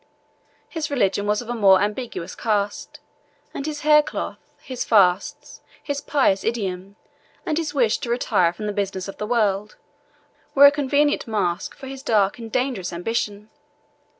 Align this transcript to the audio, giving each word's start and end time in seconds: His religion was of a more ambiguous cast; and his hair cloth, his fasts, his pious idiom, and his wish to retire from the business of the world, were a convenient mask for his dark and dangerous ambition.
His 0.67 0.89
religion 0.89 1.27
was 1.27 1.43
of 1.43 1.49
a 1.49 1.53
more 1.53 1.79
ambiguous 1.79 2.33
cast; 2.33 2.99
and 3.53 3.67
his 3.67 3.81
hair 3.81 4.01
cloth, 4.01 4.39
his 4.63 4.83
fasts, 4.83 5.61
his 5.83 6.01
pious 6.01 6.43
idiom, 6.43 6.95
and 7.45 7.55
his 7.55 7.75
wish 7.75 7.99
to 7.99 8.09
retire 8.09 8.51
from 8.51 8.65
the 8.65 8.73
business 8.73 9.07
of 9.07 9.17
the 9.17 9.27
world, 9.27 9.75
were 10.55 10.65
a 10.65 10.71
convenient 10.71 11.27
mask 11.27 11.75
for 11.75 11.85
his 11.85 12.01
dark 12.01 12.39
and 12.39 12.51
dangerous 12.51 12.91
ambition. 12.91 13.51